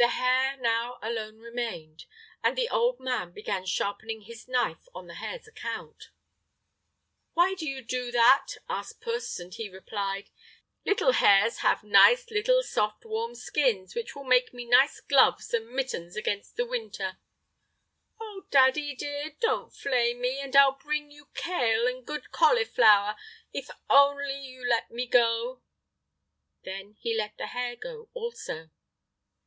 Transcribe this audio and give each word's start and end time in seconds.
The 0.00 0.06
hare 0.14 0.56
now 0.58 1.00
alone 1.02 1.38
remained, 1.40 2.04
and 2.40 2.56
the 2.56 2.68
old 2.68 3.00
man 3.00 3.32
began 3.32 3.66
sharpening 3.66 4.20
his 4.20 4.46
knife 4.46 4.86
on 4.94 5.08
the 5.08 5.14
hare's 5.16 5.48
account. 5.48 6.10
"Why 7.32 7.54
do 7.54 7.68
you 7.68 7.82
do 7.82 8.12
that?" 8.12 8.58
asked 8.68 9.00
puss, 9.00 9.40
and 9.40 9.52
he 9.52 9.68
replied: 9.68 10.30
"Little 10.86 11.10
hares 11.14 11.58
have 11.58 11.82
nice 11.82 12.30
little, 12.30 12.62
soft, 12.62 13.04
warm 13.04 13.34
skins, 13.34 13.96
which 13.96 14.14
will 14.14 14.22
make 14.22 14.54
me 14.54 14.64
nice 14.66 15.00
gloves 15.00 15.52
and 15.52 15.68
mittens 15.68 16.14
against 16.14 16.54
the 16.54 16.64
winter!" 16.64 17.18
"Oh, 18.20 18.44
daddy 18.52 18.94
dear! 18.94 19.34
Don't 19.40 19.74
flay 19.74 20.14
me, 20.14 20.38
and 20.38 20.54
I'll 20.54 20.78
bring 20.78 21.10
you 21.10 21.26
kale 21.34 21.88
and 21.88 22.06
good 22.06 22.30
cauliflower, 22.30 23.16
if 23.52 23.68
only 23.90 24.38
you 24.40 24.64
let 24.64 24.92
me 24.92 25.06
go!" 25.08 25.60
Then 26.62 26.92
he 27.00 27.16
let 27.18 27.36
the 27.36 27.48
hare 27.48 27.74
go 27.74 28.08
also. 28.14 28.70